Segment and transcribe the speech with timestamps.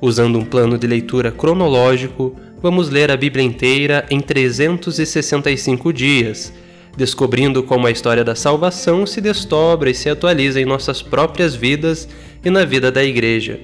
[0.00, 6.52] Usando um plano de leitura cronológico, vamos ler a Bíblia inteira em 365 dias,
[6.96, 12.08] descobrindo como a história da salvação se desdobra e se atualiza em nossas próprias vidas
[12.44, 13.58] e na vida da Igreja.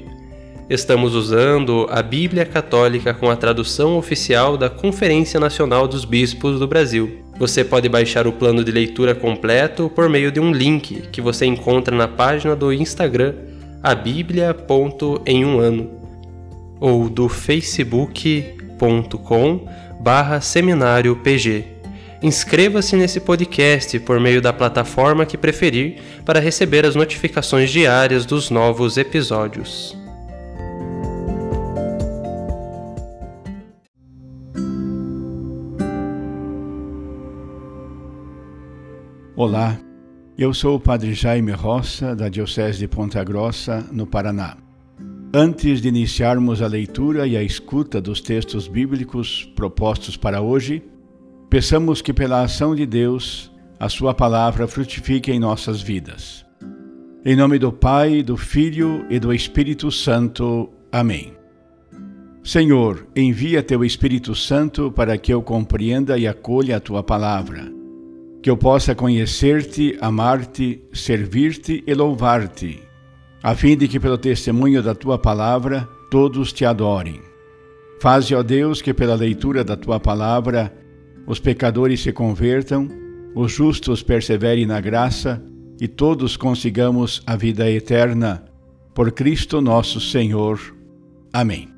[0.69, 6.66] Estamos usando a Bíblia Católica com a tradução oficial da Conferência Nacional dos Bispos do
[6.66, 7.20] Brasil.
[7.39, 11.47] Você pode baixar o plano de leitura completo por meio de um link que você
[11.47, 13.34] encontra na página do Instagram
[13.83, 16.03] a Bíblia.em um ano
[16.80, 19.69] ou do facebook.com
[20.00, 21.64] barra seminário PG.
[22.22, 28.50] Inscreva-se nesse podcast por meio da plataforma que preferir para receber as notificações diárias dos
[28.50, 29.94] novos episódios.
[39.36, 39.78] Olá,
[40.38, 44.64] eu sou o Padre Jaime Roça, da Diocese de Ponta Grossa, no Paraná.
[45.37, 50.81] Antes de iniciarmos a leitura e a escuta dos textos bíblicos propostos para hoje,
[51.51, 56.47] peçamos que, pela ação de Deus, a Sua palavra frutifique em nossas vidas.
[57.25, 60.71] Em nome do Pai, do Filho e do Espírito Santo.
[60.93, 61.33] Amém.
[62.45, 67.73] Senhor, envia Teu Espírito Santo para que eu compreenda e acolha a Tua palavra,
[68.41, 72.84] que eu possa conhecer-te, amar-te, servir-te e louvar-te
[73.45, 77.21] a fim de que pelo testemunho da tua palavra todos te adorem.
[78.00, 80.75] Faze, ó Deus, que pela leitura da tua palavra
[81.27, 82.88] os pecadores se convertam,
[83.34, 85.44] os justos perseverem na graça
[85.78, 88.47] e todos consigamos a vida eterna.
[88.94, 90.59] Por Cristo nosso Senhor.
[91.31, 91.74] Amém.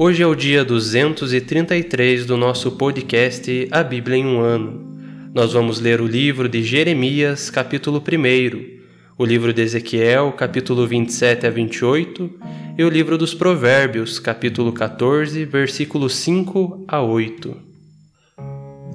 [0.00, 4.96] Hoje é o dia 233 do nosso podcast A Bíblia em um Ano.
[5.34, 8.78] Nós vamos ler o livro de Jeremias, capítulo 1,
[9.18, 12.30] o livro de Ezequiel, capítulo 27 a 28,
[12.78, 17.56] e o livro dos Provérbios, capítulo 14, versículos 5 a 8.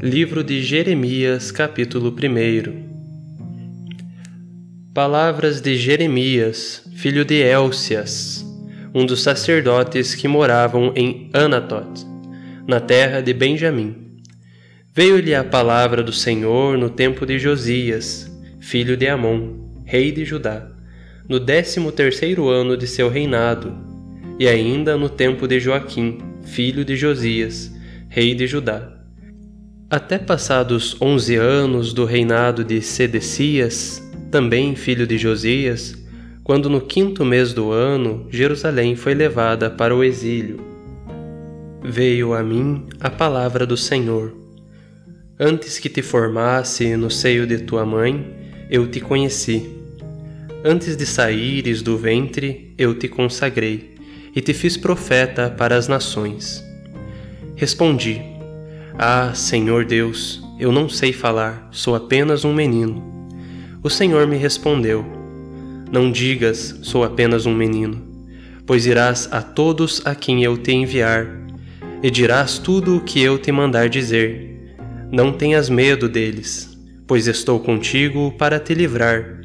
[0.02, 2.94] Livro de Jeremias, capítulo 1
[4.94, 8.43] Palavras de Jeremias, filho de Elcias
[8.94, 12.06] um dos sacerdotes que moravam em Anatot,
[12.68, 14.20] na terra de Benjamim.
[14.94, 20.70] Veio-lhe a palavra do Senhor no tempo de Josias, filho de Amon, rei de Judá,
[21.28, 23.76] no décimo terceiro ano de seu reinado,
[24.38, 27.74] e ainda no tempo de Joaquim, filho de Josias,
[28.10, 28.92] rei de Judá.
[29.90, 36.03] Até passados onze anos do reinado de Sedecias, também filho de Josias,
[36.44, 40.60] quando no quinto mês do ano Jerusalém foi levada para o exílio.
[41.82, 44.34] Veio a mim a palavra do Senhor.
[45.40, 48.26] Antes que te formasse no seio de tua mãe,
[48.70, 49.70] eu te conheci.
[50.64, 53.96] Antes de saíres do ventre, eu te consagrei
[54.36, 56.64] e te fiz profeta para as nações.
[57.56, 58.22] Respondi:
[58.98, 63.04] Ah, Senhor Deus, eu não sei falar, sou apenas um menino.
[63.82, 65.06] O Senhor me respondeu:
[65.94, 68.02] não digas, sou apenas um menino,
[68.66, 71.28] pois irás a todos a quem eu te enviar,
[72.02, 74.74] e dirás tudo o que eu te mandar dizer.
[75.12, 79.42] Não tenhas medo deles, pois estou contigo para te livrar.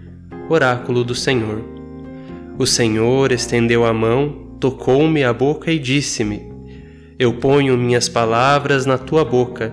[0.48, 1.62] Oráculo do Senhor.
[2.58, 6.50] O Senhor estendeu a mão, tocou-me a boca e disse-me:
[7.18, 9.70] Eu ponho minhas palavras na tua boca.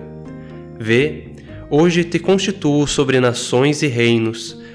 [0.78, 1.28] Vê,
[1.70, 4.65] hoje te constituo sobre nações e reinos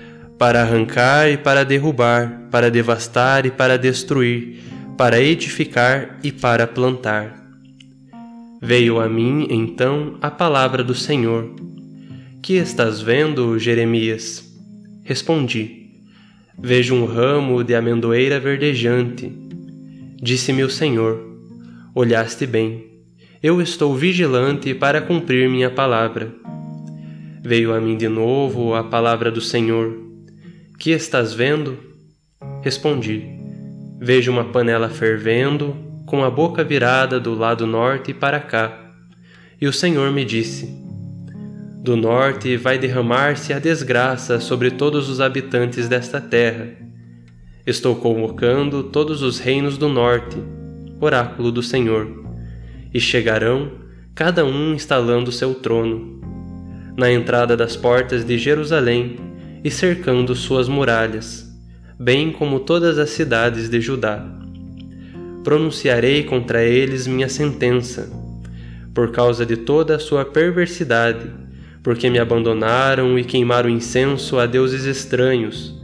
[0.42, 4.64] para arrancar e para derrubar, para devastar e para destruir,
[4.98, 7.48] para edificar e para plantar.
[8.60, 11.48] Veio a mim então a palavra do Senhor.
[12.42, 14.52] Que estás vendo, Jeremias?
[15.04, 15.92] Respondi:
[16.58, 19.32] Vejo um ramo de amendoeira verdejante.
[20.20, 21.22] Disse-me o Senhor:
[21.94, 22.88] Olhaste bem.
[23.44, 26.34] Eu estou vigilante para cumprir minha palavra.
[27.44, 30.01] Veio a mim de novo a palavra do Senhor
[30.82, 31.78] que estás vendo?
[32.64, 33.24] Respondi:
[34.00, 35.76] Vejo uma panela fervendo,
[36.08, 38.92] com a boca virada do lado norte para cá.
[39.62, 40.76] E o Senhor me disse:
[41.84, 46.70] Do norte vai derramar-se a desgraça sobre todos os habitantes desta terra.
[47.64, 50.36] Estou convocando todos os reinos do norte,
[51.00, 52.26] oráculo do Senhor,
[52.92, 53.72] e chegarão,
[54.16, 56.20] cada um instalando seu trono,
[56.98, 59.31] na entrada das portas de Jerusalém
[59.64, 61.50] e cercando suas muralhas,
[62.00, 64.26] bem como todas as cidades de Judá.
[65.44, 68.12] Pronunciarei contra eles minha sentença,
[68.94, 71.42] por causa de toda a sua perversidade
[71.84, 75.76] porque me abandonaram e queimaram incenso a deuses estranhos,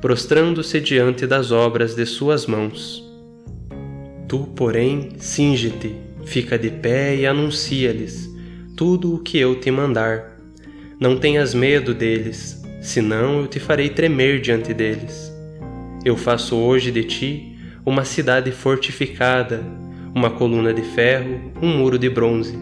[0.00, 3.04] prostrando-se diante das obras de suas mãos.
[4.28, 8.30] Tu, porém, singe-te, fica de pé e anuncia-lhes
[8.76, 10.38] tudo o que eu te mandar.
[11.00, 15.32] Não tenhas medo deles, senão eu te farei tremer diante deles.
[16.04, 19.62] Eu faço hoje de ti uma cidade fortificada,
[20.14, 22.58] uma coluna de ferro, um muro de bronze,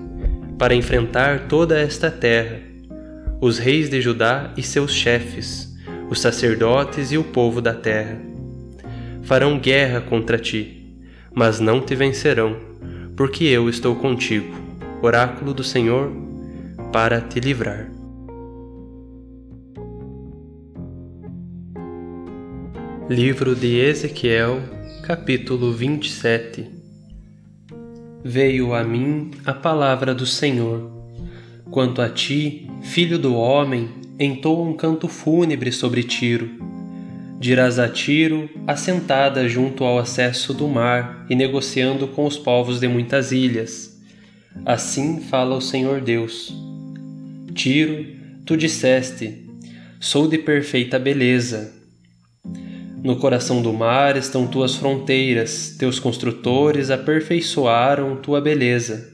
[0.59, 2.69] para enfrentar toda esta terra
[3.41, 5.73] os reis de Judá e seus chefes,
[6.11, 8.19] os sacerdotes e o povo da terra.
[9.23, 10.97] Farão guerra contra ti,
[11.33, 12.57] mas não te vencerão,
[13.17, 14.53] porque eu estou contigo,
[15.03, 16.11] oráculo do Senhor,
[16.93, 17.88] para te livrar.
[23.09, 24.61] Livro de Ezequiel,
[25.03, 26.67] capítulo 27
[28.23, 30.93] Veio a mim a palavra do Senhor.
[31.71, 33.89] Quanto a ti, filho do homem,
[34.19, 36.51] entoa um canto fúnebre sobre Tiro.
[37.41, 42.89] Dirás a Tiro, assentada junto ao acesso do mar e negociando com os povos de
[42.89, 43.99] muitas ilhas.
[44.67, 46.55] Assim fala o Senhor Deus.
[47.55, 48.05] Tiro,
[48.45, 49.47] tu disseste:
[49.99, 51.78] Sou de perfeita beleza.
[53.03, 59.13] No coração do mar estão tuas fronteiras, teus construtores aperfeiçoaram tua beleza.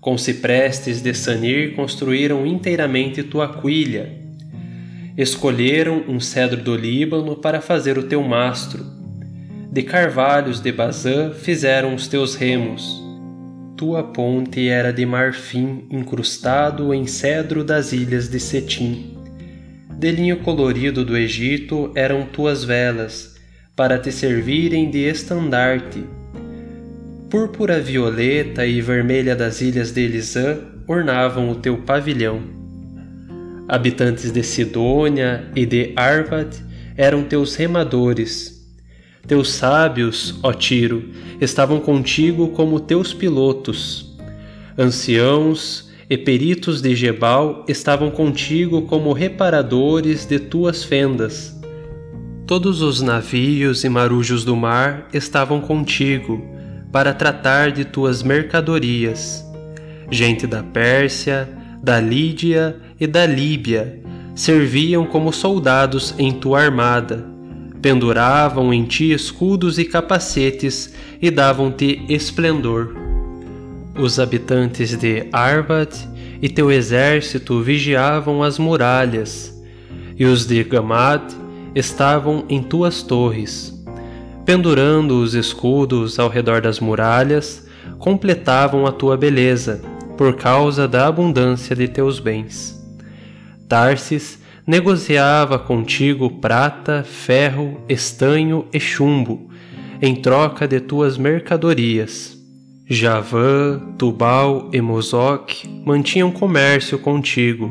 [0.00, 4.12] Com ciprestes de Sanir construíram inteiramente tua quilha.
[5.16, 8.84] Escolheram um cedro do Líbano para fazer o teu mastro.
[9.72, 13.02] De carvalhos de Bazã fizeram os teus remos.
[13.76, 19.15] Tua ponte era de marfim incrustado em cedro das ilhas de Setim.
[19.98, 23.36] De linho colorido do Egito eram tuas velas,
[23.74, 26.04] para te servirem de estandarte
[27.30, 32.40] púrpura violeta e vermelha das ilhas de Elisã ornavam o teu pavilhão.
[33.68, 36.54] Habitantes de Sidônia e de Arvad
[36.96, 38.64] eram teus remadores.
[39.26, 41.10] Teus sábios, ó Tiro,
[41.40, 44.16] estavam contigo como teus pilotos.
[44.78, 51.58] Anciãos e peritos de Gebal estavam contigo como reparadores de tuas fendas.
[52.46, 56.44] Todos os navios e marujos do mar estavam contigo,
[56.92, 59.44] para tratar de tuas mercadorias.
[60.10, 61.48] Gente da Pérsia,
[61.82, 64.00] da Lídia e da Líbia
[64.34, 67.26] serviam como soldados em tua armada,
[67.82, 73.05] penduravam em ti escudos e capacetes e davam-te esplendor.
[73.98, 75.90] Os habitantes de Arvad
[76.42, 79.54] e teu exército vigiavam as muralhas,
[80.18, 81.22] e os de Gamad
[81.74, 83.76] estavam em tuas torres
[84.46, 87.66] pendurando os escudos ao redor das muralhas,
[87.98, 89.82] completavam a tua beleza,
[90.16, 92.80] por causa da abundância de teus bens.
[93.68, 99.50] Tarsis negociava contigo prata, ferro, estanho e chumbo,
[100.00, 102.35] em troca de tuas mercadorias.
[102.88, 107.68] Javã, Tubal e Mosoc mantinham comércio contigo,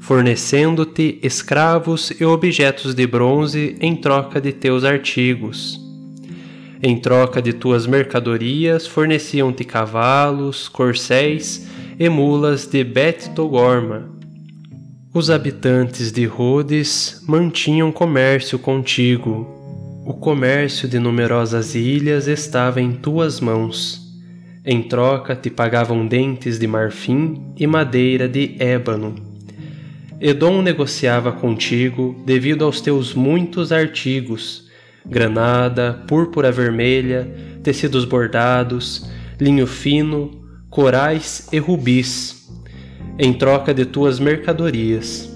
[0.00, 5.80] fornecendo-te escravos e objetos de bronze em troca de teus artigos.
[6.82, 14.10] Em troca de tuas mercadorias, forneciam-te cavalos, corcéis e mulas de Bet-Togorma.
[15.14, 19.46] Os habitantes de Rhodes mantinham comércio contigo.
[20.04, 24.07] O comércio de numerosas ilhas estava em tuas mãos.
[24.70, 29.14] Em troca te pagavam dentes de marfim e madeira de ébano.
[30.20, 34.68] Edom negociava contigo devido aos teus muitos artigos
[35.06, 39.10] granada, púrpura vermelha, tecidos bordados,
[39.40, 42.46] linho fino, corais e rubis,
[43.18, 45.34] em troca de tuas mercadorias.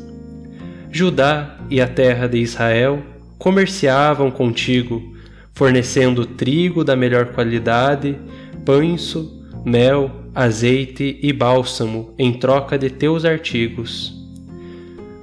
[0.91, 3.03] Judá e a terra de Israel
[3.39, 5.03] comerciavam contigo,
[5.55, 8.19] fornecendo trigo da melhor qualidade,
[8.65, 9.17] pães,
[9.65, 14.15] mel, azeite e bálsamo em troca de teus artigos.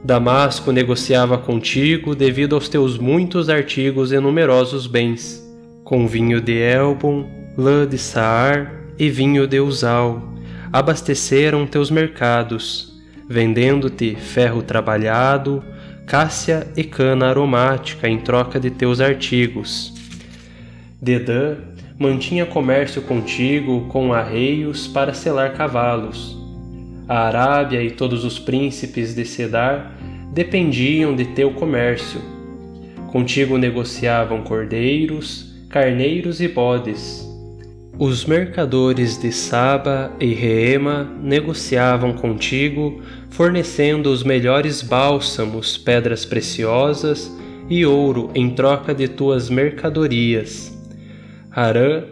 [0.03, 5.43] Damasco negociava contigo devido aos teus muitos artigos e numerosos bens,
[5.83, 7.25] com vinho de Elbon,
[7.57, 10.33] lã de Saar e vinho de Uzal,
[10.71, 12.87] abasteceram teus mercados.
[13.31, 15.63] vendendo-te ferro trabalhado,
[16.07, 19.93] cássia e cana aromática em troca de teus artigos.
[20.99, 21.55] Dedã
[21.99, 26.37] mantinha comércio contigo com arreios para selar cavalos.
[27.05, 29.93] A Arábia e todos os príncipes de Cedar
[30.31, 32.21] dependiam de teu comércio.
[33.11, 37.27] Contigo negociavam cordeiros, carneiros e bodes.
[37.97, 47.29] Os mercadores de Saba e Reema negociavam contigo, fornecendo os melhores bálsamos, pedras preciosas
[47.69, 50.78] e ouro em troca de tuas mercadorias.
[51.59, 52.03] Harã,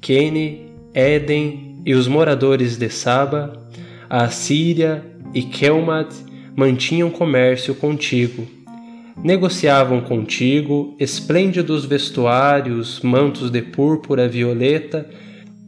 [0.00, 3.52] Quene, Éden e os moradores de Saba,
[4.08, 6.08] a Síria e Kelmad
[6.56, 8.46] mantinham comércio contigo.
[9.22, 15.06] Negociavam contigo esplêndidos vestuários, mantos de púrpura violeta,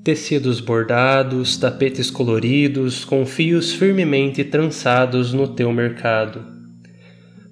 [0.02, 6.42] tecidos bordados, tapetes coloridos, com fios firmemente trançados no teu mercado.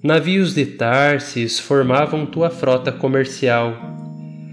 [0.01, 4.04] Navios de Tarsis formavam tua frota comercial.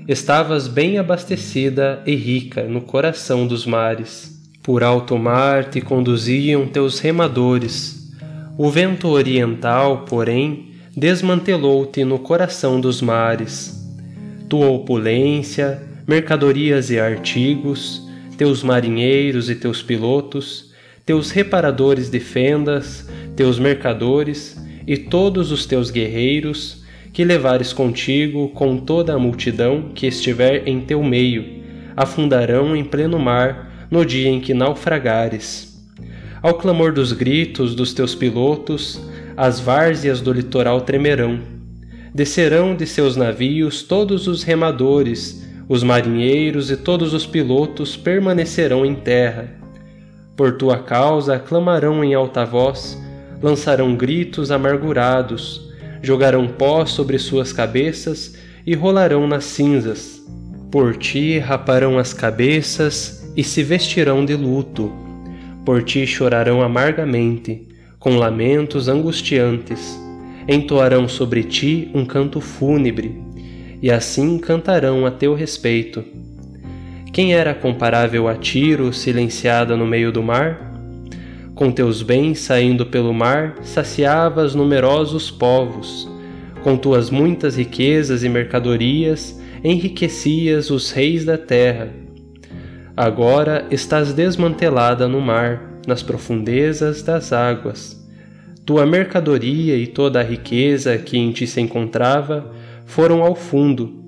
[0.08, 4.40] Estavas bem abastecida e rica no coração dos mares.
[4.62, 8.02] Por alto mar te conduziam teus remadores
[8.58, 13.82] o vento oriental, porém, desmantelou-te no coração dos mares.
[14.46, 18.06] Tua opulência, mercadorias e artigos,
[18.36, 20.70] teus marinheiros e teus pilotos,
[21.06, 26.81] teus reparadores de fendas, teus mercadores e todos os teus guerreiros,
[27.12, 31.62] que levares contigo com toda a multidão que estiver em teu meio,
[31.96, 35.72] afundarão em pleno mar no dia em que naufragares.
[36.42, 39.00] Ao clamor dos gritos dos teus pilotos,
[39.36, 41.38] as várzeas do litoral tremerão.
[42.14, 48.94] Descerão de seus navios todos os remadores, os marinheiros e todos os pilotos permanecerão em
[48.94, 49.50] terra.
[50.36, 53.00] Por tua causa clamarão em alta voz,
[53.40, 55.71] lançarão gritos amargurados,
[56.02, 58.34] jogarão pó sobre suas cabeças
[58.66, 60.20] e rolarão nas cinzas.
[60.70, 64.92] Por ti raparão as cabeças e se vestirão de luto
[65.64, 67.68] por ti chorarão amargamente,
[67.98, 69.98] com lamentos angustiantes.
[70.48, 73.16] Entoarão sobre ti um canto fúnebre,
[73.80, 76.04] e assim cantarão a teu respeito.
[77.12, 80.71] Quem era comparável a Tiro, silenciada no meio do mar?
[81.62, 86.10] Com teus bens saindo pelo mar, saciavas numerosos povos.
[86.60, 91.88] Com tuas muitas riquezas e mercadorias, enriquecias os reis da terra
[92.96, 97.96] Agora estás desmantelada no mar, nas profundezas das águas.
[98.66, 102.52] Tua mercadoria e toda a riqueza que em ti se encontrava
[102.86, 104.02] foram ao fundo.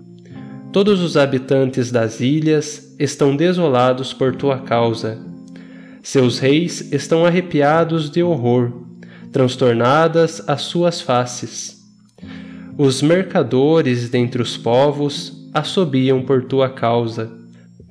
[0.72, 5.33] Todos os habitantes das ilhas estão desolados por tua causa.
[6.04, 8.70] Seus reis estão arrepiados de horror,
[9.32, 11.82] transtornadas as suas faces.
[12.78, 17.42] Os mercadores dentre os povos assobiam por tua causa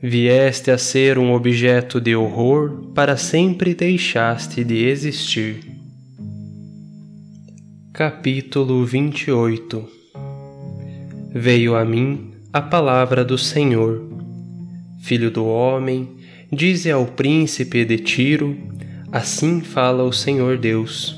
[0.05, 5.63] Vieste a ser um objeto de horror, para sempre deixaste de existir.
[7.93, 9.87] Capítulo 28
[11.33, 14.03] Veio a mim a palavra do Senhor.
[15.01, 16.17] Filho do homem,
[16.53, 18.57] dize ao príncipe de Tiro:
[19.11, 21.17] Assim fala o Senhor Deus.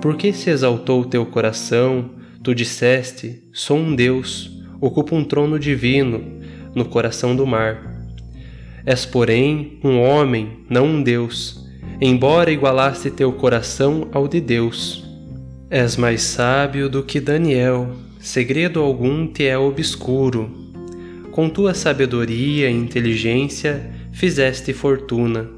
[0.00, 2.10] Por que se exaltou teu coração?
[2.42, 6.22] Tu disseste: Sou um Deus, ocupo um trono divino
[6.74, 8.08] no coração do mar.
[8.86, 11.68] És, porém, um homem, não um Deus,
[12.00, 15.04] embora igualaste teu coração ao de Deus.
[15.68, 20.50] És mais sábio do que Daniel, segredo algum te é obscuro.
[21.30, 25.48] Com tua sabedoria e inteligência fizeste fortuna,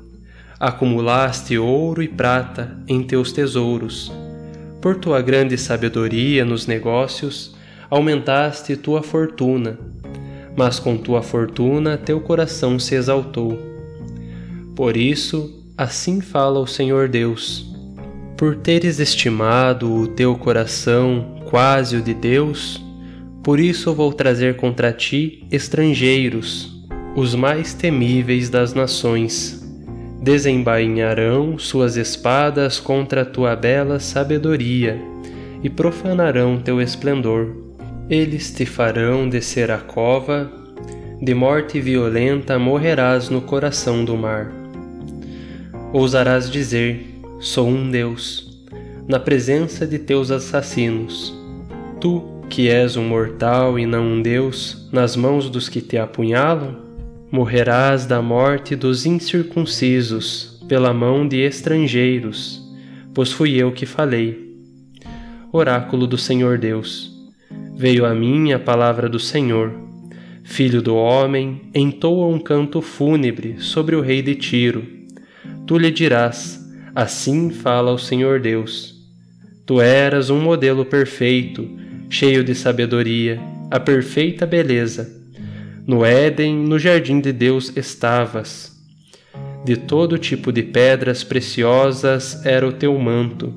[0.58, 4.12] acumulaste ouro e prata em teus tesouros.
[4.80, 7.54] Por tua grande sabedoria nos negócios,
[7.90, 9.78] aumentaste tua fortuna
[10.56, 13.58] mas com tua fortuna teu coração se exaltou.
[14.74, 17.66] Por isso, assim fala o Senhor Deus:
[18.36, 22.82] Por teres estimado o teu coração quase o de Deus,
[23.42, 26.71] por isso vou trazer contra ti estrangeiros,
[27.14, 29.60] os mais temíveis das nações.
[30.20, 35.00] Desembainharão suas espadas contra a tua bela sabedoria
[35.62, 37.62] e profanarão teu esplendor
[38.12, 40.52] eles te farão descer a cova,
[41.20, 44.52] de morte violenta morrerás no coração do mar.
[45.94, 47.06] Ousarás dizer:
[47.40, 48.62] Sou um Deus,
[49.08, 51.34] na presença de teus assassinos.
[52.00, 56.81] Tu, que és um mortal e não um Deus, nas mãos dos que te apunhalam,
[57.32, 62.62] morrerás da morte dos incircuncisos, pela mão de estrangeiros,
[63.14, 64.54] pois fui eu que falei.
[65.50, 67.10] Oráculo do Senhor Deus.
[67.74, 69.72] Veio a mim a palavra do Senhor.
[70.44, 74.86] Filho do homem, entoa um canto fúnebre sobre o rei de Tiro.
[75.66, 76.62] Tu lhe dirás:
[76.94, 78.94] Assim fala o Senhor Deus.
[79.64, 81.66] Tu eras um modelo perfeito,
[82.10, 85.21] cheio de sabedoria, a perfeita beleza.
[85.86, 88.72] No Éden, no jardim de Deus estavas.
[89.64, 93.52] De todo tipo de pedras preciosas era o teu manto: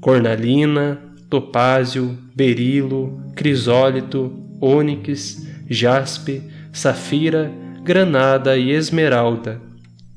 [0.00, 0.98] cornalina,
[1.30, 7.50] topázio, berilo, crisólito, ônix, jaspe, safira,
[7.82, 9.60] granada e esmeralda.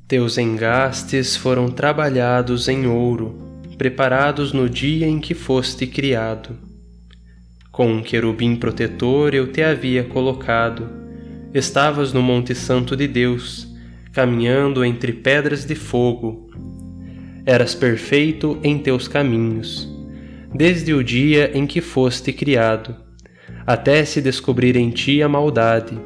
[0.07, 6.57] Teus engastes foram trabalhados em ouro, preparados no dia em que foste criado.
[7.71, 10.99] Com um querubim protetor eu te havia colocado.
[11.53, 13.68] Estavas no Monte Santo de Deus,
[14.13, 16.48] caminhando entre pedras de fogo.
[17.44, 19.89] Eras perfeito em teus caminhos,
[20.53, 22.96] desde o dia em que foste criado,
[23.65, 25.98] até se descobrir em ti a maldade.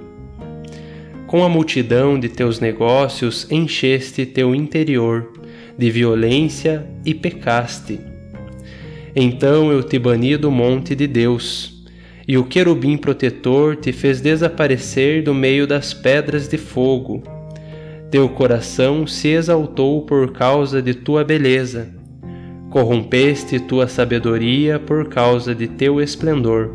[1.28, 5.34] Com a multidão de teus negócios encheste teu interior
[5.78, 8.00] de violência e pecaste.
[9.14, 11.83] Então eu te bani do monte de Deus,
[12.28, 17.24] e o querubim protetor te fez desaparecer do meio das pedras de fogo
[18.14, 21.90] teu coração se exaltou por causa de tua beleza.
[22.70, 26.70] Corrompeste tua sabedoria por causa de teu esplendor.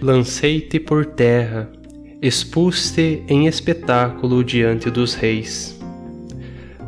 [0.00, 1.70] Lancei-te por terra,
[2.20, 5.80] expus-te em espetáculo diante dos reis.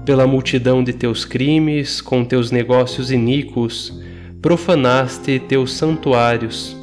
[0.04, 3.96] Pela multidão de teus crimes, com teus negócios iníquos,
[4.42, 6.76] profanaste teus santuários.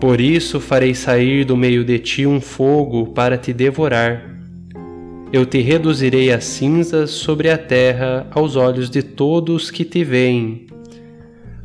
[0.00, 4.36] Por isso farei sair do meio de ti um fogo para te devorar
[5.32, 10.66] eu te reduzirei a cinzas sobre a terra aos olhos de todos que te veem.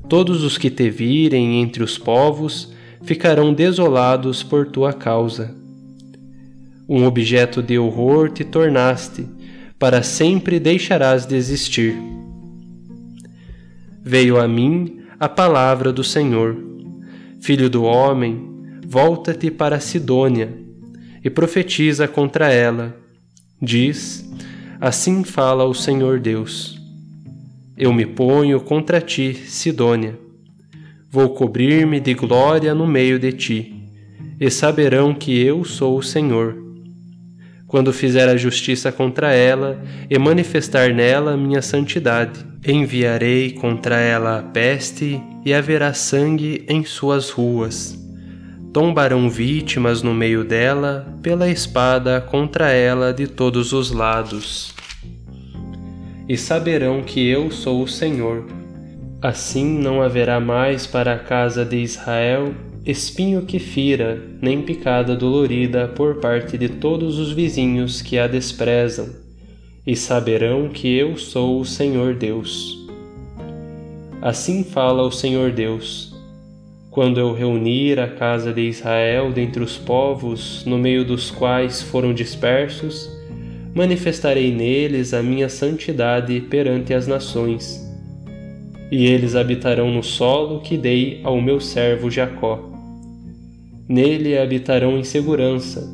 [0.10, 5.56] Todos os que te virem entre os povos ficarão desolados por tua causa.
[6.89, 9.26] Um objeto de horror te tornaste,
[9.78, 11.96] para sempre deixarás de existir.
[14.04, 16.71] Veio a mim a palavra do Senhor.
[17.41, 20.54] Filho do homem, volta-te para Sidônia
[21.23, 23.01] e profetiza contra ela
[23.62, 24.27] Diz:
[24.80, 26.82] Assim fala o Senhor Deus.
[27.77, 30.17] Eu me ponho contra ti, Sidônia.
[31.12, 33.88] Vou cobrir-me de glória no meio de ti,
[34.39, 36.58] e saberão que eu sou o Senhor.
[37.72, 44.44] Quando fizer a justiça contra ela e manifestar nela minha santidade, enviarei contra ela a
[44.44, 47.98] peste e haverá sangue em suas ruas
[48.74, 54.74] tombarão vítimas no meio dela, pela espada contra ela de todos os lados.
[56.28, 58.46] E saberão que eu sou o Senhor.
[59.22, 62.54] Assim não haverá mais para a casa de Israel
[62.86, 69.10] espinho que fira, nem picada dolorida por parte de todos os vizinhos que a desprezam,
[69.86, 72.78] e saberão que eu sou o Senhor Deus.
[74.22, 76.12] Assim fala o Senhor Deus
[76.91, 82.13] quando eu reunir a casa de Israel dentre os povos, no meio dos quais foram
[82.13, 83.10] dispersos,
[83.74, 87.82] manifestarei neles a minha santidade perante as nações.
[88.91, 92.71] E eles habitarão no solo que dei ao meu servo Jacó.
[93.91, 95.93] Nele habitarão em segurança,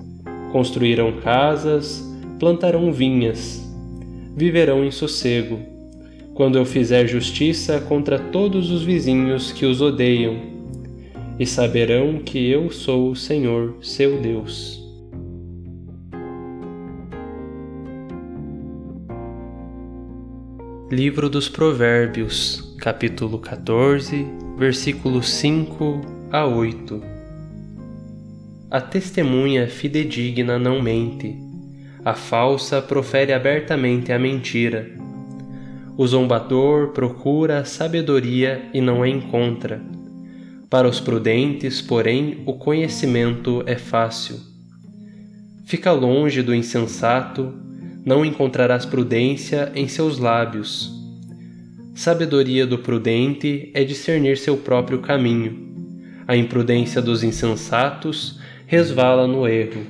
[0.51, 2.07] construirão casas,
[2.39, 3.67] plantarão vinhas,
[4.35, 5.57] viverão em sossego,
[6.35, 10.39] quando eu fizer justiça contra todos os vizinhos que os odeiam
[11.39, 14.79] e saberão que eu sou o Senhor, seu Deus.
[20.91, 24.23] Livro dos Provérbios, capítulo 14,
[24.55, 27.16] versículos 5 a 8.
[28.69, 31.35] A testemunha fidedigna não mente,
[32.03, 34.91] a falsa profere abertamente a mentira.
[35.97, 39.81] O zombador procura a sabedoria e não a encontra
[40.69, 44.37] para os prudentes, porém, o conhecimento é fácil.
[45.65, 47.53] Fica longe do insensato,
[48.05, 50.91] não encontrarás prudência em seus lábios.
[51.95, 55.65] Sabedoria do prudente é discernir seu próprio caminho.
[56.27, 58.36] A imprudência dos insensatos
[58.67, 59.81] resvala no erro.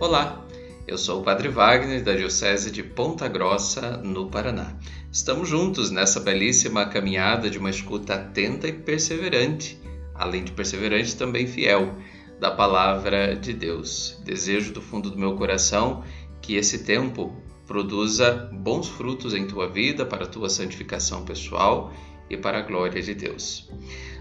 [0.00, 0.42] Olá!
[0.88, 4.74] Eu sou o Padre Wagner, da Diocese de Ponta Grossa, no Paraná.
[5.12, 9.78] Estamos juntos nessa belíssima caminhada de uma escuta atenta e perseverante,
[10.14, 11.94] além de perseverante, também fiel,
[12.40, 14.18] da palavra de Deus.
[14.24, 16.02] Desejo do fundo do meu coração
[16.40, 21.92] que esse tempo produza bons frutos em tua vida para a tua santificação pessoal
[22.30, 23.68] e para a glória de Deus.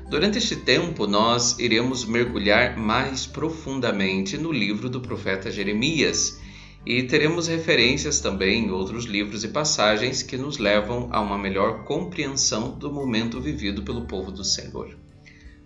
[0.10, 6.40] Durante este tempo, nós iremos mergulhar mais profundamente no livro do profeta Jeremias
[6.86, 11.84] e teremos referências também em outros livros e passagens que nos levam a uma melhor
[11.84, 14.96] compreensão do momento vivido pelo povo do Senhor.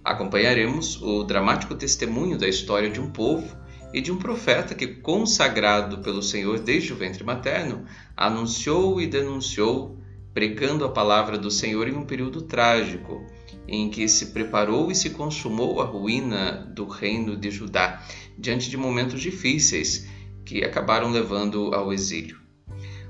[0.04, 3.54] Acompanharemos o dramático testemunho da história de um povo
[3.94, 9.98] e de um profeta que, consagrado pelo Senhor desde o ventre materno, anunciou e denunciou,
[10.34, 13.26] pregando a palavra do Senhor em um período trágico,
[13.68, 18.04] em que se preparou e se consumou a ruína do reino de Judá,
[18.38, 20.08] diante de momentos difíceis
[20.46, 22.40] que acabaram levando ao exílio.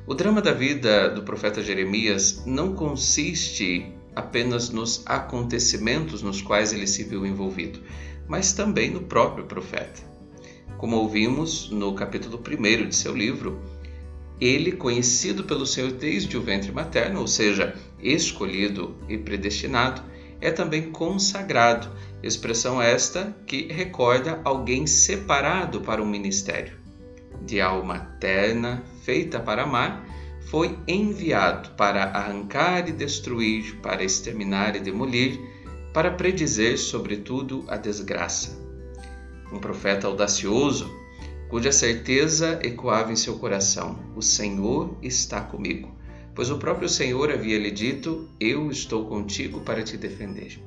[0.08, 6.88] O drama da vida do profeta Jeremias não consiste apenas nos acontecimentos nos quais ele
[6.88, 7.80] se viu envolvido,
[8.28, 10.09] mas também no próprio profeta.
[10.80, 13.62] Como ouvimos no capítulo 1 de seu livro,
[14.40, 20.02] ele, conhecido pelo Senhor desde o ventre materno, ou seja, escolhido e predestinado,
[20.40, 21.92] é também consagrado,
[22.24, 26.78] expressão esta que recorda alguém separado para um ministério.
[27.42, 30.08] De alma terna, feita para amar,
[30.50, 35.42] foi enviado para arrancar e destruir, para exterminar e demolir,
[35.94, 38.59] para predizer, sobretudo, a desgraça
[39.52, 40.90] um profeta audacioso,
[41.50, 45.96] cuja certeza ecoava em seu coração: O Senhor está comigo,
[46.36, 50.60] pois o próprio Senhor havia lhe dito: Eu estou contigo para te defender.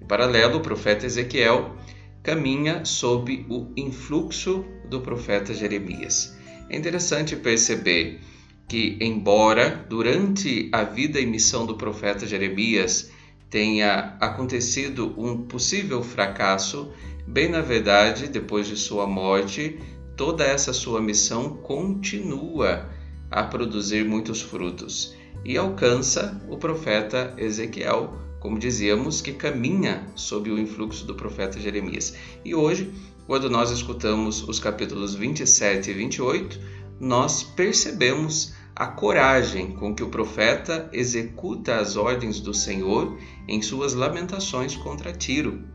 [0.00, 1.74] Em paralelo, o profeta Ezequiel
[2.22, 6.36] caminha sob o influxo do profeta Jeremias.
[6.68, 8.20] É interessante perceber
[8.68, 13.12] que, embora durante a vida e missão do profeta Jeremias
[13.50, 16.92] tenha acontecido um possível fracasso,
[17.28, 19.80] Bem na verdade, depois de sua morte,
[20.16, 22.88] toda essa sua missão continua
[23.28, 25.12] a produzir muitos frutos
[25.44, 32.14] e alcança o profeta Ezequiel, como dizíamos, que caminha sob o influxo do profeta Jeremias.
[32.44, 32.92] E hoje,
[33.26, 36.60] quando nós escutamos os capítulos 27 e 28,
[37.00, 43.94] nós percebemos a coragem com que o profeta executa as ordens do Senhor em suas
[43.94, 45.74] lamentações contra Tiro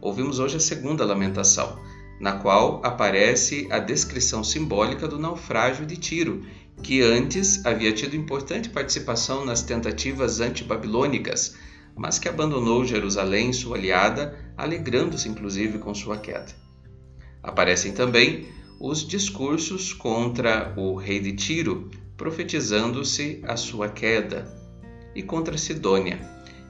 [0.00, 1.80] ouvimos hoje a segunda lamentação,
[2.20, 6.44] na qual aparece a descrição simbólica do naufrágio de Tiro,
[6.80, 11.56] que antes havia tido importante participação nas tentativas antibabilônicas,
[11.96, 16.54] mas que abandonou Jerusalém, sua aliada, alegrando-se inclusive com sua queda.
[17.42, 18.46] Aparecem também
[18.78, 24.46] os discursos contra o rei de Tiro, profetizando-se a sua queda,
[25.14, 26.20] e contra Sidônia,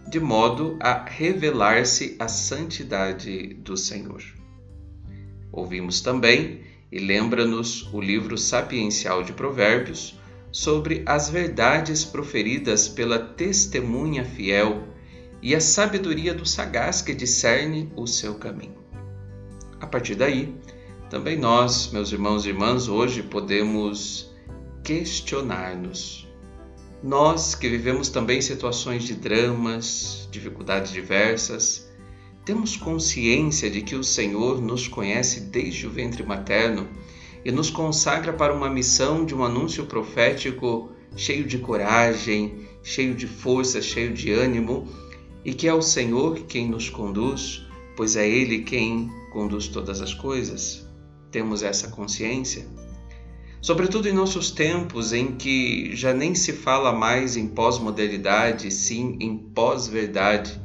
[0.09, 4.23] de modo a revelar-se a santidade do Senhor.
[5.51, 6.61] Ouvimos também,
[6.93, 10.19] e lembra-nos o livro sapiencial de Provérbios,
[10.53, 14.89] sobre as verdades proferidas pela testemunha fiel
[15.43, 18.79] e a sabedoria do sagaz que discerne o seu caminho.
[19.81, 20.57] A partir daí,
[21.11, 24.35] também nós, meus irmãos e irmãs, hoje podemos
[24.87, 26.29] questionar-nos
[27.03, 31.91] nós que vivemos também situações de dramas, dificuldades diversas,
[32.45, 36.89] temos consciência de que o Senhor nos conhece desde o ventre materno
[37.45, 43.27] e nos consagra para uma missão de um anúncio profético cheio de coragem, cheio de
[43.27, 44.87] força, cheio de ânimo,
[45.45, 50.15] e que é o Senhor quem nos conduz, pois é Ele quem conduz todas as
[50.15, 50.89] coisas.
[51.33, 52.86] Temos essa consciência?
[53.67, 59.37] Sobretudo em nossos tempos em que já nem se fala mais em pós-modernidade, sim em
[59.37, 60.63] pós-verdade.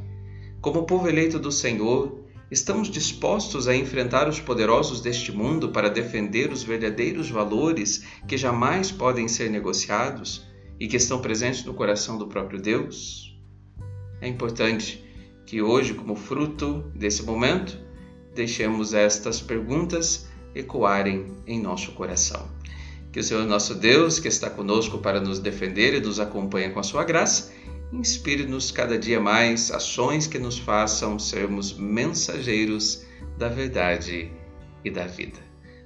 [0.60, 6.52] Como povo eleito do Senhor, estamos dispostos a enfrentar os poderosos deste mundo para defender
[6.52, 10.46] os verdadeiros valores que jamais podem ser negociados
[10.78, 13.36] e que estão presentes no coração do próprio Deus?
[14.20, 15.04] É importante
[15.44, 17.76] que hoje, como fruto desse momento,
[18.32, 22.61] deixemos estas perguntas ecoarem em nosso coração.
[23.12, 26.80] Que o Senhor nosso Deus, que está conosco para nos defender e nos acompanha com
[26.80, 27.52] a sua graça,
[27.92, 33.04] inspire-nos cada dia mais ações que nos façam sermos mensageiros
[33.36, 34.32] da verdade
[34.82, 35.38] e da vida.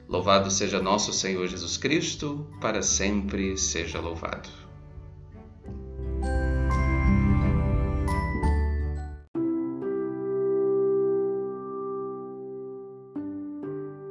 [0.08, 4.48] Louvado seja nosso Senhor Jesus Cristo, para sempre seja louvado.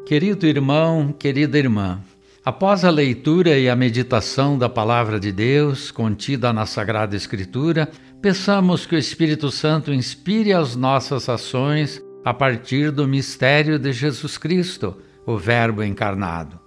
[0.06, 2.04] Querido irmão, querida irmã,
[2.46, 7.90] Após a leitura e a meditação da Palavra de Deus contida na Sagrada Escritura,
[8.22, 14.38] peçamos que o Espírito Santo inspire as nossas ações a partir do mistério de Jesus
[14.38, 16.60] Cristo, o Verbo encarnado.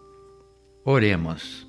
[0.85, 1.65] Oremos.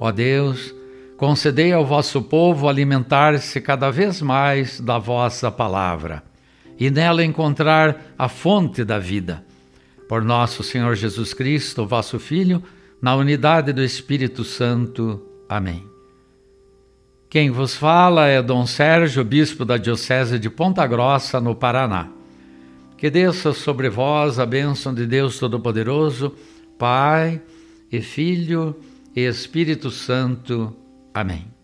[0.00, 0.74] Ó Deus,
[1.16, 6.24] concedei ao vosso povo alimentar-se cada vez mais da vossa palavra
[6.76, 9.44] e nela encontrar a fonte da vida.
[10.08, 12.64] Por nosso Senhor Jesus Cristo, vosso Filho,
[13.00, 15.22] na unidade do Espírito Santo.
[15.48, 15.84] Amém.
[17.30, 22.08] Quem vos fala é Dom Sérgio, bispo da Diocese de Ponta Grossa, no Paraná.
[22.96, 26.34] Que desça sobre vós a bênção de Deus Todo-Poderoso,
[26.78, 27.40] Pai
[27.92, 28.74] e Filho
[29.14, 30.74] e Espírito Santo.
[31.12, 31.57] Amém.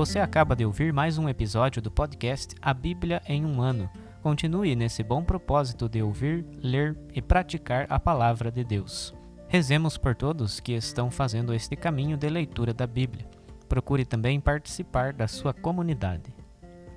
[0.00, 3.86] Você acaba de ouvir mais um episódio do podcast A Bíblia em um Ano.
[4.22, 9.14] Continue nesse bom propósito de ouvir, ler e praticar a palavra de Deus.
[9.46, 13.28] Rezemos por todos que estão fazendo este caminho de leitura da Bíblia.
[13.68, 16.34] Procure também participar da sua comunidade.